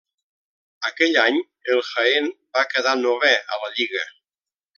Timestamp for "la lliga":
3.67-4.09